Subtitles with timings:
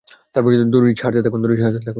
[0.73, 1.39] দড়ি ছাড়তে থাকুন!